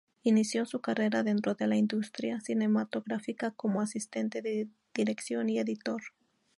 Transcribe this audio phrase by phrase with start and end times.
[0.23, 6.01] Inició su carrera dentro de la industria cinematográfica como asistente de dirección y editor.